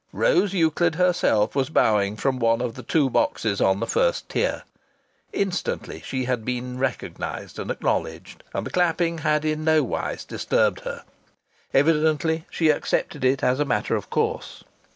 Rose 0.13 0.51
Euclid 0.51 0.95
herself 0.95 1.53
was 1.55 1.69
bowing 1.69 2.15
from 2.15 2.39
one 2.39 2.59
of 2.59 2.73
the 2.73 2.81
two 2.81 3.07
boxes 3.07 3.61
on 3.61 3.79
the 3.79 3.85
first 3.85 4.27
tier. 4.29 4.63
Instantly 5.31 6.01
she 6.03 6.25
had 6.25 6.43
been 6.43 6.79
recognized 6.79 7.59
and 7.59 7.69
acknowledged, 7.69 8.43
and 8.51 8.65
the 8.65 8.71
clapping 8.71 9.19
had 9.19 9.45
in 9.45 9.63
no 9.63 9.83
wise 9.83 10.25
disturbed 10.25 10.79
her. 10.79 11.03
Evidently 11.71 12.45
she 12.49 12.69
accepted 12.71 13.23
it 13.23 13.43
as 13.43 13.59
a 13.59 13.63
matter 13.63 13.95
of 13.95 14.09
course. 14.09 14.63